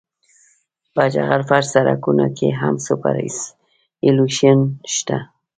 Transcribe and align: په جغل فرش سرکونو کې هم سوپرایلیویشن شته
په 0.93 1.03
جغل 1.13 1.41
فرش 1.49 1.65
سرکونو 1.73 2.27
کې 2.37 2.47
هم 2.61 2.75
سوپرایلیویشن 2.85 4.59
شته 4.93 5.17